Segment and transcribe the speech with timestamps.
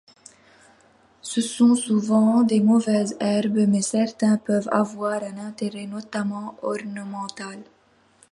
[1.21, 7.59] Ce sont souvent des mauvaises herbes, mais certaines peuvent avoir un intérêt, notamment ornemental.